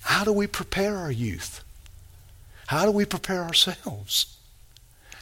[0.00, 1.62] how do we prepare our youth?
[2.66, 4.36] How do we prepare ourselves?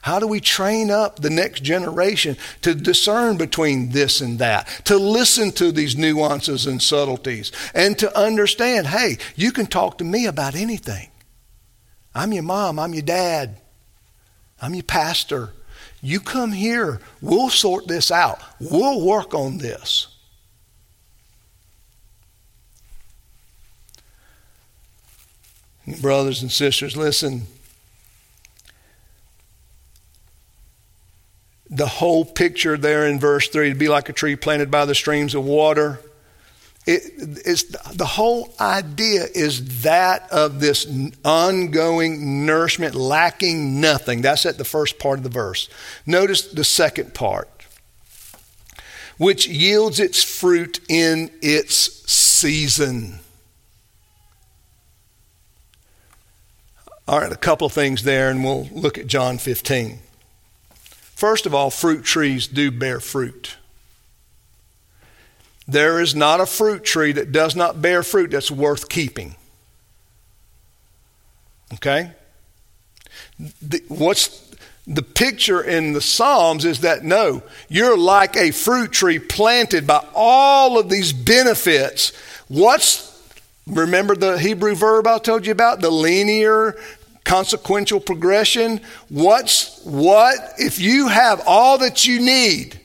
[0.01, 4.97] How do we train up the next generation to discern between this and that, to
[4.97, 10.25] listen to these nuances and subtleties, and to understand hey, you can talk to me
[10.25, 11.11] about anything.
[12.19, 13.61] I'm your mom, I'm your dad,
[14.61, 15.51] I'm your pastor.
[16.03, 20.09] You come here, we'll sort this out, we'll work on this.
[26.01, 27.43] Brothers and sisters, listen.
[31.71, 34.95] The whole picture there in verse 3 to be like a tree planted by the
[34.95, 36.01] streams of water.
[36.89, 37.13] It,
[37.45, 40.87] it's, the whole idea is that of this
[41.23, 44.23] ongoing nourishment, lacking nothing.
[44.23, 45.69] That's at the first part of the verse.
[46.07, 47.67] Notice the second part,
[49.19, 53.19] which yields its fruit in its season.
[57.07, 59.99] All right, a couple of things there, and we'll look at John 15.
[60.91, 63.58] First of all, fruit trees do bear fruit.
[65.69, 69.37] There is not a fruit tree that does not bear fruit that's worth keeping.
[71.75, 72.11] Okay?
[73.61, 74.51] The, what's
[74.87, 80.05] the picture in the Psalms is that no, you're like a fruit tree planted by
[80.15, 82.13] all of these benefits.
[82.49, 83.09] What's
[83.69, 85.81] Remember the Hebrew verb I told you about?
[85.81, 86.77] The linear
[87.25, 88.81] consequential progression.
[89.11, 90.39] What's what?
[90.57, 92.81] If you have all that you need,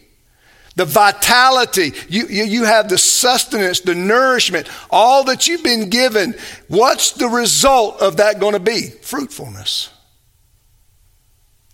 [0.75, 6.33] the vitality, you, you, you, have the sustenance, the nourishment, all that you've been given,
[6.67, 8.89] what's the result of that going to be?
[9.01, 9.89] Fruitfulness.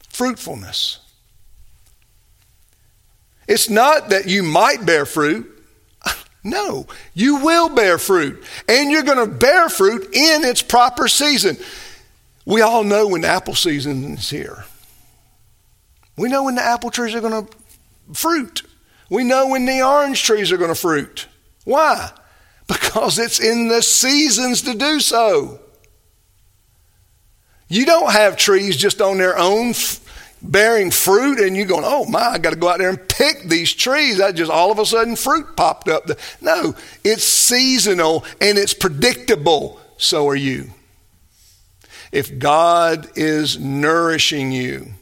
[0.10, 1.00] Fruitfulness.
[3.48, 5.56] It's not that you might bear fruit.
[6.42, 8.42] No, you will bear fruit.
[8.70, 11.58] And you're going to bear fruit in its proper season.
[12.46, 14.64] We all know when apple season is here.
[16.16, 17.54] We know when the apple trees are going to
[18.14, 18.64] fruit.
[19.10, 21.28] We know when the orange trees are going to fruit.
[21.66, 22.12] Why?
[22.68, 25.60] Because it's in the seasons to do so.
[27.68, 29.74] You don't have trees just on their own
[30.42, 33.44] bearing fruit and you're going, oh my, I got to go out there and pick
[33.44, 34.18] these trees.
[34.18, 36.10] That just all of a sudden fruit popped up.
[36.42, 39.80] No, it's seasonal and it's predictable.
[39.98, 40.72] So are you.
[42.12, 44.94] If God is nourishing you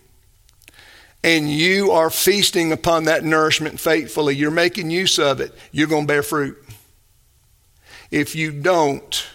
[1.23, 6.03] and you are feasting upon that nourishment faithfully, you're making use of it, you're going
[6.03, 6.57] to bear fruit.
[8.11, 9.25] If you don't,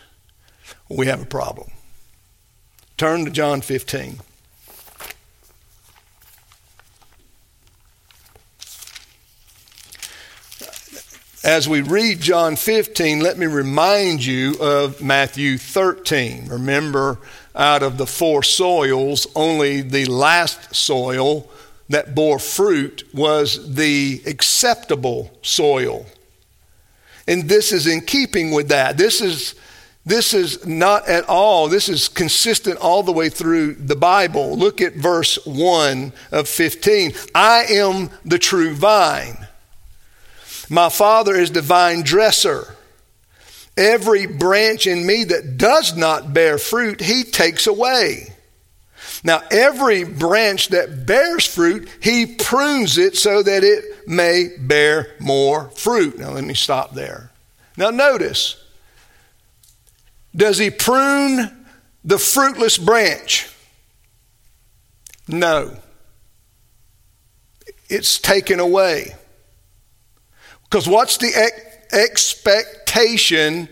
[0.89, 1.71] we have a problem.
[2.97, 4.21] Turn to John 15.
[11.45, 16.47] As we read John 15, let me remind you of Matthew 13.
[16.47, 17.19] Remember,
[17.57, 21.51] out of the four soils, only the last soil
[21.93, 26.07] that bore fruit was the acceptable soil.
[27.29, 28.99] And this is in keeping with that.
[28.99, 29.55] This is
[30.05, 34.57] this is not at all, this is consistent all the way through the Bible.
[34.59, 37.13] Look at verse 1 of 15.
[37.37, 39.47] I am the true vine.
[40.69, 42.75] My Father is the vine dresser.
[43.77, 48.32] Every branch in me that does not bear fruit, he takes away.
[49.25, 55.71] Now, every branch that bears fruit, he prunes it so that it may bear more
[55.71, 56.19] fruit.
[56.19, 57.31] Now, let me stop there.
[57.77, 58.57] Now, notice
[60.35, 61.67] does he prune
[62.05, 63.49] the fruitless branch?
[65.29, 65.77] No.
[67.89, 69.15] It's taken away.
[70.65, 73.69] Because what's the ex- expectation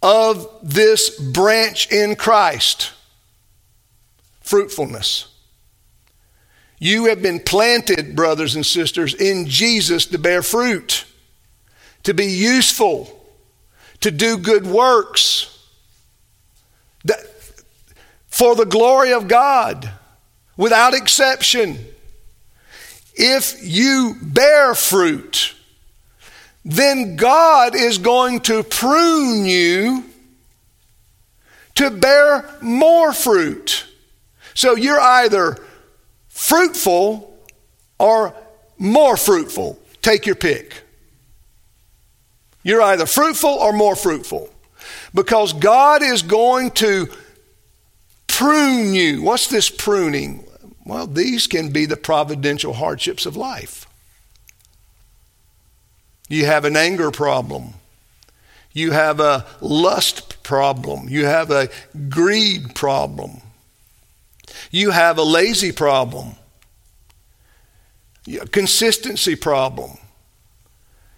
[0.00, 2.92] of this branch in Christ?
[4.48, 5.26] Fruitfulness.
[6.78, 11.04] You have been planted, brothers and sisters, in Jesus to bear fruit,
[12.04, 13.28] to be useful,
[14.00, 15.54] to do good works
[17.04, 17.20] that,
[18.28, 19.90] for the glory of God,
[20.56, 21.84] without exception.
[23.16, 25.54] If you bear fruit,
[26.64, 30.04] then God is going to prune you
[31.74, 33.84] to bear more fruit.
[34.58, 35.56] So you're either
[36.26, 37.32] fruitful
[37.96, 38.34] or
[38.76, 39.78] more fruitful.
[40.02, 40.82] Take your pick.
[42.64, 44.50] You're either fruitful or more fruitful.
[45.14, 47.06] Because God is going to
[48.26, 49.22] prune you.
[49.22, 50.44] What's this pruning?
[50.84, 53.86] Well, these can be the providential hardships of life.
[56.28, 57.74] You have an anger problem.
[58.72, 61.08] You have a lust problem.
[61.08, 61.68] You have a
[62.08, 63.42] greed problem.
[64.70, 66.34] You have a lazy problem.
[68.28, 69.98] A consistency problem.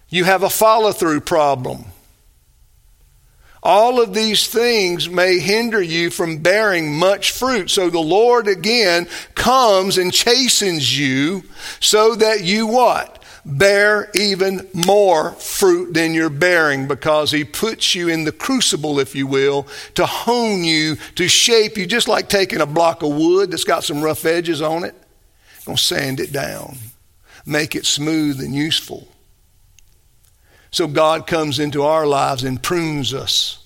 [0.09, 1.85] You have a follow through problem.
[3.63, 7.69] All of these things may hinder you from bearing much fruit.
[7.69, 11.43] So the Lord again comes and chastens you
[11.79, 13.20] so that you what?
[13.43, 19.15] Bear even more fruit than you're bearing because He puts you in the crucible, if
[19.15, 23.49] you will, to hone you, to shape you, just like taking a block of wood
[23.51, 24.93] that's got some rough edges on it.
[25.61, 26.77] I'm Gonna sand it down,
[27.45, 29.07] make it smooth and useful.
[30.69, 33.57] So God comes into our lives and prunes us.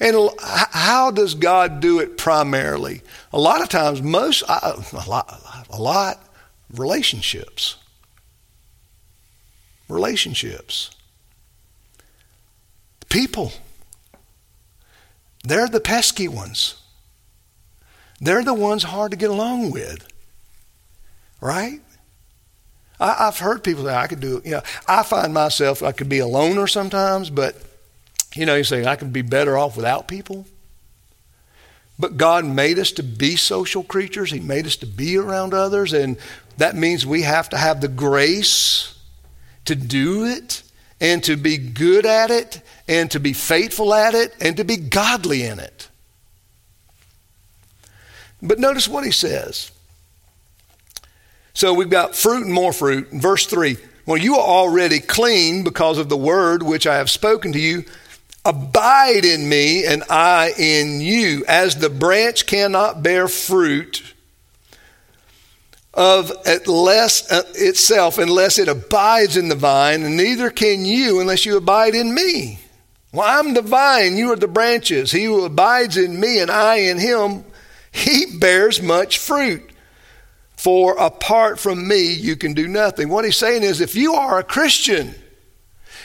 [0.00, 3.02] And how does God do it primarily?
[3.32, 6.28] A lot of times, most, a lot, a lot,
[6.74, 7.76] relationships.
[9.92, 10.90] Relationships.
[13.08, 13.52] People.
[15.44, 16.76] They're the pesky ones.
[18.20, 20.08] They're the ones hard to get along with.
[21.40, 21.80] Right?
[22.98, 24.40] I, have heard people say, I could do.
[24.44, 27.56] You know, I find myself, I could be a loner sometimes, but,
[28.34, 30.46] you know, you say, I could be better off without people.
[31.98, 34.30] But God made us to be social creatures.
[34.30, 35.92] He made us to be around others.
[35.92, 36.16] And
[36.56, 38.98] that means we have to have the grace
[39.64, 40.62] to do it
[41.00, 44.76] and to be good at it and to be faithful at it and to be
[44.76, 45.88] godly in it.
[48.40, 49.70] But notice what he says.
[51.54, 53.08] So we've got fruit and more fruit.
[53.12, 57.52] Verse 3 Well, you are already clean because of the word which I have spoken
[57.52, 57.84] to you.
[58.44, 61.44] Abide in me, and I in you.
[61.46, 64.11] As the branch cannot bear fruit
[65.94, 71.20] of at less uh, itself unless it abides in the vine, and neither can you
[71.20, 72.58] unless you abide in me.
[73.12, 75.12] Well, I'm the vine, you are the branches.
[75.12, 77.44] He who abides in me and I in him,
[77.90, 79.68] he bears much fruit.
[80.56, 83.08] For apart from me, you can do nothing.
[83.08, 85.14] What he's saying is if you are a Christian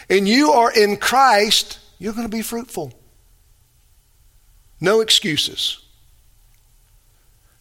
[0.09, 2.91] and you are in Christ, you're going to be fruitful.
[4.81, 5.79] No excuses.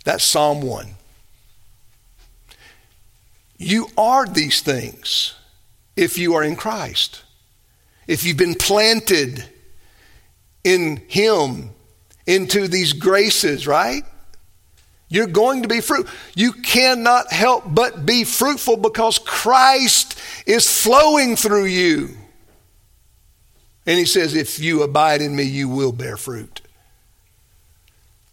[0.05, 0.96] That's Psalm 1.
[3.59, 5.35] You are these things
[5.97, 7.23] if you are in Christ.
[8.07, 9.45] If you've been planted
[10.63, 11.71] in Him
[12.27, 14.03] into these graces, right?
[15.09, 16.09] You're going to be fruit.
[16.35, 22.11] You cannot help but be fruitful because Christ is flowing through you.
[23.87, 26.61] And he says, if you abide in me, you will bear fruit.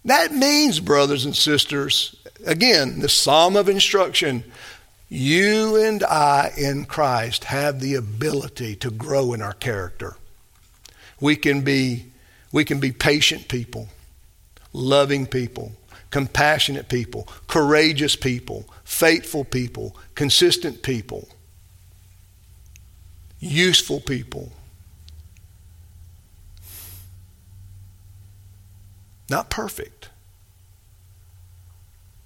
[0.03, 2.15] That means, brothers and sisters,
[2.45, 4.43] again, the psalm of instruction,
[5.13, 10.15] you and I in Christ have the ability to grow in our character.
[11.21, 12.07] We can be,
[12.51, 13.89] we can be patient people,
[14.73, 15.73] loving people,
[16.09, 21.29] compassionate people, courageous people, faithful people, consistent people,
[23.39, 24.51] useful people.
[29.29, 30.09] Not perfect,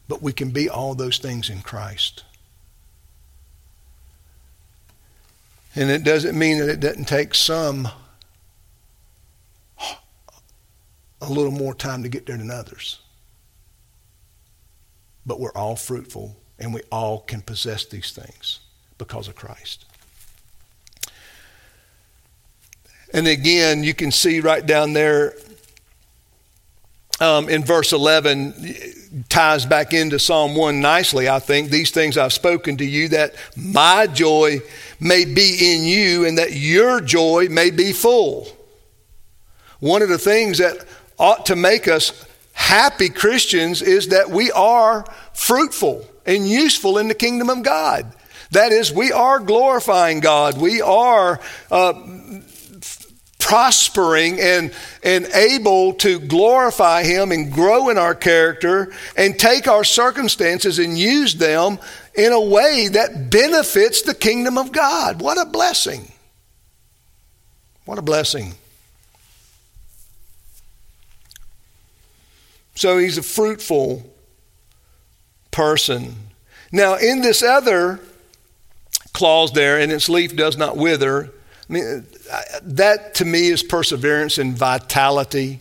[0.08, 2.24] but we can be all those things in Christ.
[5.78, 7.88] And it doesn't mean that it doesn't take some
[11.22, 13.00] a little more time to get there than others
[15.28, 18.62] but we're all fruitful and we all can possess these things
[18.98, 19.86] because of Christ.
[23.14, 25.36] And again, you can see right down there
[27.20, 28.76] um, in verse 11
[29.30, 31.70] ties back into Psalm 1 nicely, I think.
[31.70, 34.60] These things I've spoken to you that my joy
[35.00, 38.48] may be in you and that your joy may be full.
[39.80, 40.86] One of the things that
[41.18, 47.16] ought to make us happy Christians is that we are fruitful and useful in the
[47.16, 48.12] kingdom of God.
[48.52, 50.60] That is, we are glorifying God.
[50.60, 51.40] We are
[51.70, 51.94] uh,
[53.48, 54.74] prospering and,
[55.04, 61.00] and able to glorify Him and grow in our character and take our circumstances and
[61.00, 61.80] use them
[62.14, 65.22] in a way that benefits the kingdom of God.
[65.22, 66.12] What a blessing!
[67.86, 68.56] What a blessing.
[72.76, 74.04] So he's a fruitful
[75.52, 76.16] person.
[76.74, 78.02] Now, in this other
[79.14, 81.32] clause there, and its leaf does not wither,
[81.70, 82.08] I mean,
[82.64, 85.60] that to me is perseverance and vitality.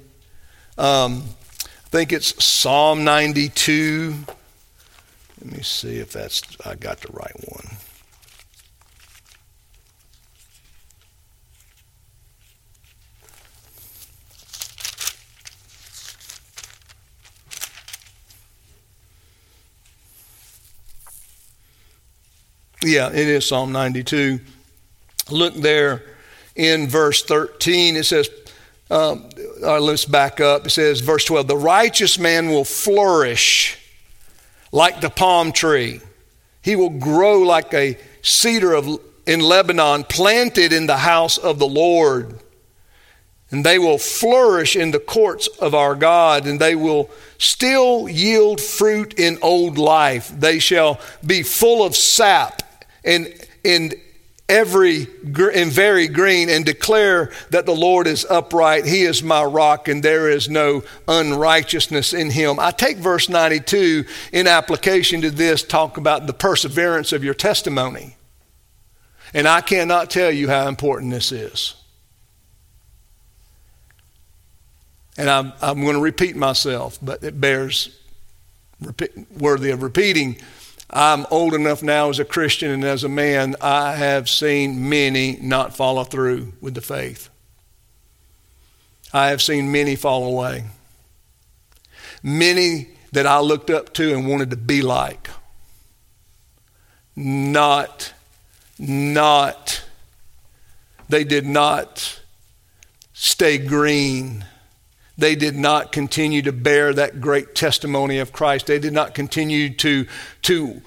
[0.79, 1.25] Um,
[1.65, 4.15] I think it's Psalm 92.
[5.43, 7.77] Let me see if that's I got the right one.
[22.85, 24.39] Yeah, it is Psalm 92.
[25.31, 26.03] Look there
[26.55, 27.97] in verse 13.
[27.97, 28.31] It says,
[28.91, 29.29] um,
[29.63, 30.67] uh, let's back up.
[30.67, 33.79] It says, verse 12, the righteous man will flourish
[34.71, 36.01] like the palm tree.
[36.63, 38.89] He will grow like a cedar of,
[39.27, 42.41] in Lebanon, planted in the house of the Lord.
[43.51, 48.61] And they will flourish in the courts of our God, and they will still yield
[48.61, 50.29] fruit in old life.
[50.29, 52.63] They shall be full of sap
[53.05, 53.93] and in
[54.49, 55.09] every
[55.55, 58.85] and very green and declare that the Lord is upright.
[58.85, 62.61] He is my rock and there is no unrighteousness in him.
[62.61, 68.17] I take verse 92 in application to this, talk about the perseverance of your testimony.
[69.35, 71.75] And I cannot tell you how important this is.
[75.19, 77.99] And I'm, I'm going to repeat myself, but it bears
[78.81, 80.37] repeat, worthy of repeating.
[80.91, 85.39] I'm old enough now as a Christian and as a man, I have seen many
[85.41, 87.29] not follow through with the faith.
[89.13, 90.65] I have seen many fall away.
[92.23, 95.31] Many that I looked up to and wanted to be like.
[97.15, 98.13] Not,
[98.79, 99.83] not,
[101.09, 102.21] they did not
[103.13, 104.45] stay green
[105.19, 108.67] they did not continue to bear that great testimony of Christ.
[108.67, 110.07] They did not continue to,
[110.43, 110.83] to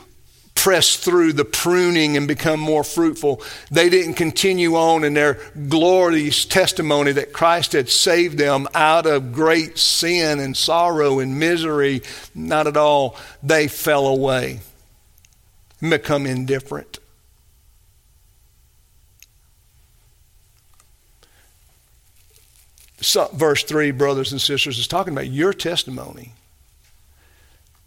[0.54, 3.42] press through the pruning and become more fruitful.
[3.72, 9.32] They didn't continue on in their glorious testimony that Christ had saved them out of
[9.32, 12.02] great sin and sorrow and misery.
[12.36, 13.16] Not at all.
[13.42, 14.60] They fell away
[15.82, 17.00] and become indifferent.
[23.00, 26.34] Verse 3, brothers and sisters, is talking about your testimony.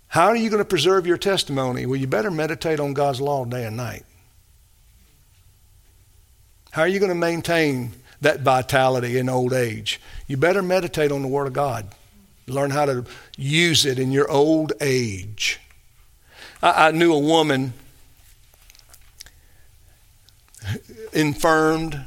[0.08, 1.86] How are you going to preserve your testimony?
[1.86, 4.04] Well, you better meditate on God's law day and night.
[6.70, 10.00] How are you going to maintain that vitality in old age?
[10.26, 11.86] You better meditate on the Word of God.
[12.46, 13.04] Learn how to
[13.36, 15.60] use it in your old age.
[16.62, 17.72] I, I knew a woman
[21.12, 22.06] infirmed,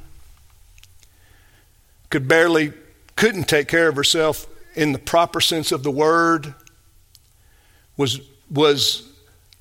[2.10, 2.74] could barely
[3.16, 6.54] couldn't take care of herself in the proper sense of the word,
[7.98, 8.20] was,
[8.52, 9.10] was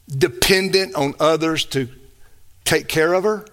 [0.08, 1.88] dependent on others to
[2.64, 3.46] take care of her.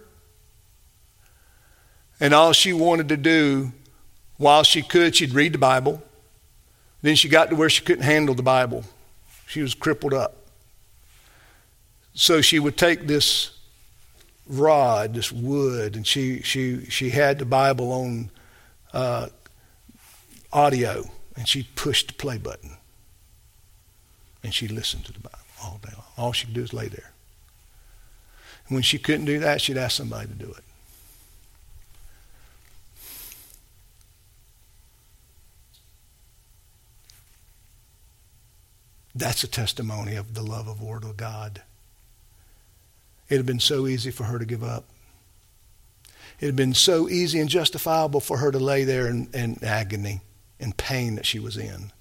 [2.20, 3.72] And all she wanted to do
[4.38, 6.02] while she could, she'd read the Bible.
[7.02, 8.84] Then she got to where she couldn't handle the Bible.
[9.48, 10.36] She was crippled up.
[12.14, 13.52] So she would take this
[14.48, 18.30] rod, this wood, and she, she, she had the Bible on
[18.94, 19.28] uh,
[20.54, 22.78] audio, and she pushed the play button.
[24.44, 26.06] And she listened to the Bible all day long.
[26.18, 27.12] All she could do is lay there.
[28.68, 30.64] And when she couldn't do that, she'd ask somebody to do it.
[39.14, 41.62] That's a testimony of the love of Word of God.
[43.30, 44.86] It had been so easy for her to give up.
[46.40, 50.22] It had been so easy and justifiable for her to lay there in, in agony
[50.62, 51.92] and pain that she was in.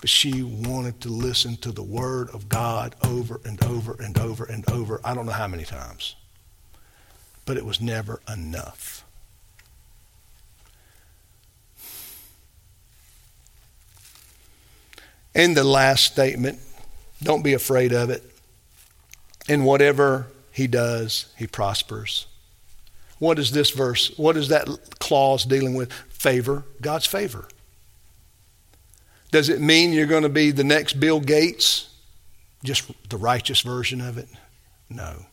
[0.00, 4.44] But she wanted to listen to the Word of God over and over and over
[4.44, 5.00] and over.
[5.04, 6.16] I don't know how many times.
[7.46, 9.04] But it was never enough.
[15.34, 16.58] And the last statement
[17.22, 18.22] don't be afraid of it.
[19.48, 22.26] In whatever he does, he prospers.
[23.18, 24.16] What is this verse?
[24.16, 25.90] What is that clause dealing with?
[26.24, 27.46] Favor, God's favor.
[29.30, 31.94] Does it mean you're going to be the next Bill Gates?
[32.62, 34.26] Just the righteous version of it?
[34.88, 35.26] No.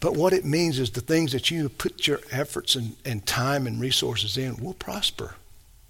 [0.00, 3.66] But what it means is the things that you put your efforts and, and time
[3.66, 5.34] and resources in will prosper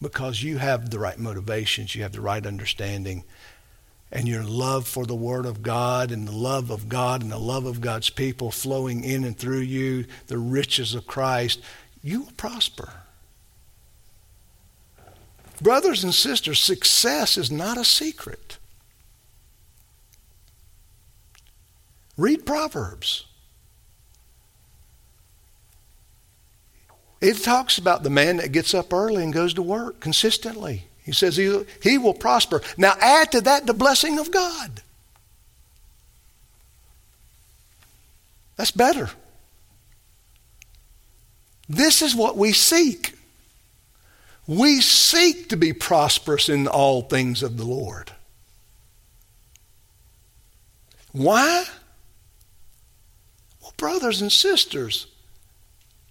[0.01, 3.23] because you have the right motivations, you have the right understanding,
[4.13, 7.39] and your love for the Word of God and the love of God and the
[7.39, 11.63] love of God's people flowing in and through you, the riches of Christ,
[12.03, 12.93] you will prosper.
[15.63, 18.59] Brothers and sisters, success is not a secret.
[22.19, 23.25] Read Proverbs.
[27.23, 30.89] It talks about the man that gets up early and goes to work consistently.
[31.05, 32.63] He says he, he will prosper.
[32.77, 34.83] Now add to that the blessing of God.
[38.57, 39.11] That's better.
[41.69, 43.15] This is what we seek.
[44.47, 48.13] We seek to be prosperous in all things of the Lord.
[51.13, 51.65] Why?
[53.61, 55.07] Well, brothers and sisters,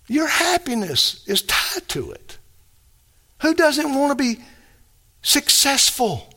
[0.07, 2.37] your happiness is tied to it.
[3.41, 4.41] Who doesn't want to be
[5.21, 6.27] successful?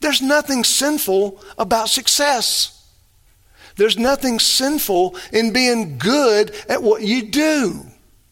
[0.00, 2.78] There's nothing sinful about success.
[3.76, 7.86] There's nothing sinful in being good at what you do,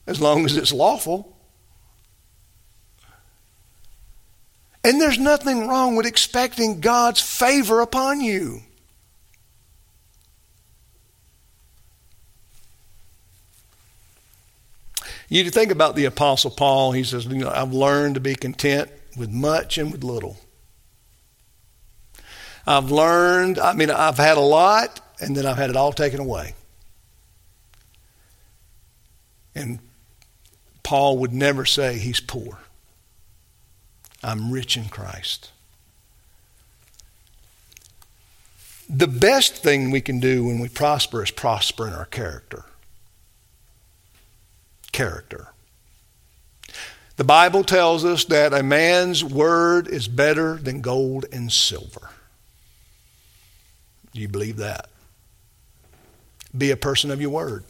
[0.06, 1.36] as long as it's lawful.
[4.82, 8.62] And there's nothing wrong with expecting God's favor upon you.
[15.28, 19.78] You think about the Apostle Paul, he says, I've learned to be content with much
[19.78, 20.38] and with little.
[22.66, 26.20] I've learned, I mean, I've had a lot, and then I've had it all taken
[26.20, 26.54] away.
[29.54, 29.80] And
[30.82, 32.58] Paul would never say he's poor.
[34.22, 35.50] I'm rich in Christ.
[38.88, 42.64] The best thing we can do when we prosper is prosper in our character
[44.92, 45.49] character.
[47.20, 52.08] The Bible tells us that a man's word is better than gold and silver.
[54.14, 54.88] Do you believe that?
[56.56, 57.64] Be a person of your word.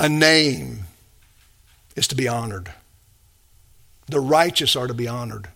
[0.00, 0.84] A name
[1.94, 2.72] is to be honored.
[4.06, 5.50] The righteous are to be honored.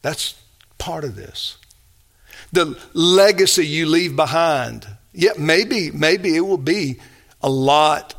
[0.00, 0.34] That's
[0.78, 1.58] part of this
[2.52, 4.86] the legacy you leave behind.
[5.12, 6.98] Yeah, maybe, maybe it will be
[7.42, 8.14] a lot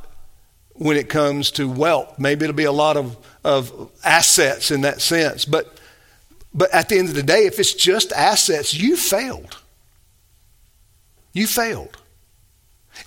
[0.73, 2.17] when it comes to wealth.
[2.19, 5.45] Maybe it'll be a lot of, of assets in that sense.
[5.45, 5.79] But,
[6.53, 9.57] but at the end of the day, if it's just assets, you failed.
[11.33, 11.97] You failed.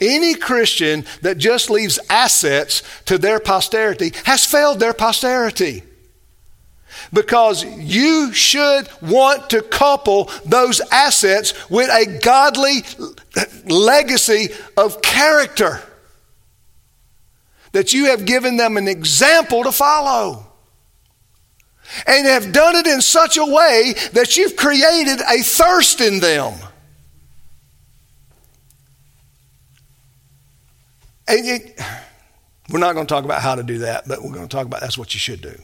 [0.00, 5.82] Any Christian that just leaves assets to their posterity has failed their posterity
[7.12, 12.82] because you should want to couple those assets with a godly
[13.66, 15.82] legacy of character.
[17.72, 20.46] That you have given them an example to follow.
[22.06, 26.54] And have done it in such a way that you've created a thirst in them.
[31.28, 31.80] And it,
[32.70, 34.66] we're not going to talk about how to do that, but we're going to talk
[34.66, 35.54] about that's what you should do.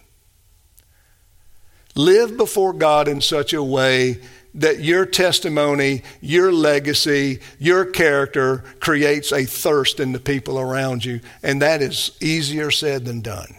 [1.99, 4.20] Live before God in such a way
[4.55, 11.18] that your testimony, your legacy, your character creates a thirst in the people around you.
[11.42, 13.53] And that is easier said than done.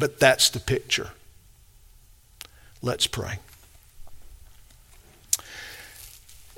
[0.00, 1.10] But that's the picture.
[2.82, 3.38] Let's pray.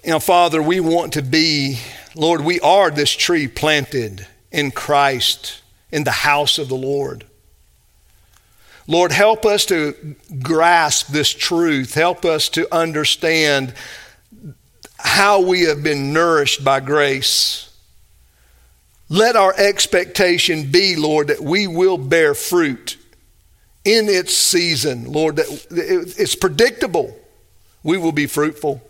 [0.02, 1.78] You know, Father, we want to be,
[2.14, 5.60] Lord, we are this tree planted in Christ
[5.92, 7.26] in the house of the Lord.
[8.90, 11.94] Lord, help us to grasp this truth.
[11.94, 13.72] Help us to understand
[14.98, 17.72] how we have been nourished by grace.
[19.08, 22.98] Let our expectation be, Lord, that we will bear fruit
[23.84, 27.16] in its season, Lord, that it's predictable.
[27.84, 28.82] We will be fruitful.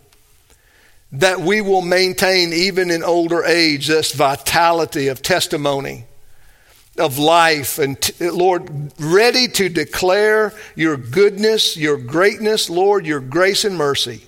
[1.11, 6.05] That we will maintain, even in older age, this vitality of testimony
[6.97, 13.63] of life and t- Lord, ready to declare your goodness, your greatness, Lord, your grace
[13.65, 14.27] and mercy.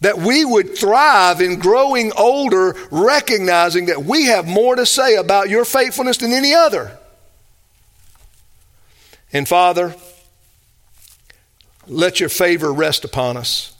[0.00, 5.50] That we would thrive in growing older, recognizing that we have more to say about
[5.50, 6.96] your faithfulness than any other.
[9.32, 9.94] And Father,
[11.86, 13.74] let your favor rest upon us.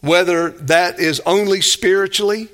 [0.00, 2.48] Whether that is only spiritually,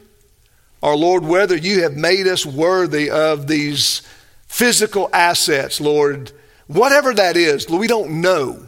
[0.87, 4.03] or Lord, whether you have made us worthy of these
[4.47, 6.30] physical assets, Lord,
[6.68, 8.64] whatever that is, we don't know.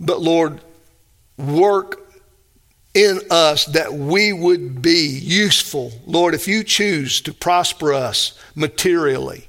[0.00, 0.60] But Lord,
[1.36, 2.12] work
[2.92, 5.92] in us that we would be useful.
[6.06, 9.46] Lord, if you choose to prosper us materially,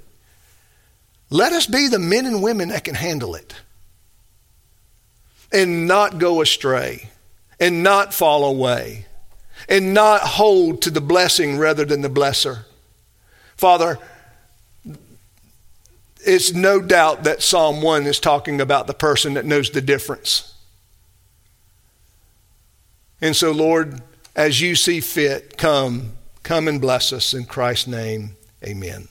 [1.31, 3.55] let us be the men and women that can handle it
[5.51, 7.09] and not go astray
[7.59, 9.07] and not fall away
[9.67, 12.65] and not hold to the blessing rather than the blesser.
[13.55, 13.97] Father,
[16.21, 20.53] it's no doubt that Psalm 1 is talking about the person that knows the difference.
[23.21, 24.01] And so, Lord,
[24.35, 28.37] as you see fit, come, come and bless us in Christ's name.
[28.63, 29.07] Amen.